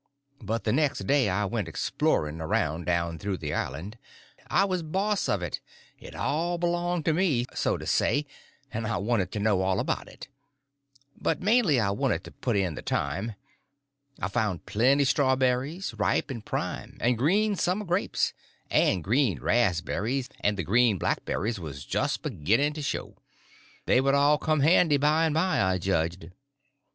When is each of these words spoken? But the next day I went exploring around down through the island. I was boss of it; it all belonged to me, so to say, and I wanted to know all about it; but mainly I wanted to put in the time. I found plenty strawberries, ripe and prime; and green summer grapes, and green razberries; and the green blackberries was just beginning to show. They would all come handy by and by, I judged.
But 0.41 0.63
the 0.63 0.71
next 0.73 1.05
day 1.05 1.29
I 1.29 1.45
went 1.45 1.67
exploring 1.67 2.41
around 2.41 2.85
down 2.87 3.19
through 3.19 3.37
the 3.37 3.53
island. 3.53 3.99
I 4.47 4.65
was 4.65 4.81
boss 4.81 5.29
of 5.29 5.43
it; 5.43 5.59
it 5.99 6.15
all 6.15 6.57
belonged 6.57 7.05
to 7.05 7.13
me, 7.13 7.45
so 7.53 7.77
to 7.77 7.85
say, 7.85 8.25
and 8.73 8.87
I 8.87 8.97
wanted 8.97 9.31
to 9.33 9.39
know 9.39 9.61
all 9.61 9.79
about 9.79 10.07
it; 10.07 10.27
but 11.15 11.43
mainly 11.43 11.79
I 11.79 11.91
wanted 11.91 12.23
to 12.23 12.31
put 12.31 12.55
in 12.57 12.73
the 12.73 12.81
time. 12.81 13.35
I 14.19 14.27
found 14.27 14.65
plenty 14.65 15.05
strawberries, 15.05 15.93
ripe 15.93 16.31
and 16.31 16.43
prime; 16.43 16.97
and 16.99 17.15
green 17.15 17.55
summer 17.55 17.85
grapes, 17.85 18.33
and 18.71 19.03
green 19.03 19.37
razberries; 19.39 20.29
and 20.39 20.57
the 20.57 20.63
green 20.63 20.97
blackberries 20.97 21.59
was 21.59 21.85
just 21.85 22.23
beginning 22.23 22.73
to 22.73 22.81
show. 22.81 23.17
They 23.85 24.01
would 24.01 24.15
all 24.15 24.39
come 24.39 24.61
handy 24.61 24.97
by 24.97 25.25
and 25.27 25.35
by, 25.35 25.61
I 25.61 25.77
judged. 25.77 26.31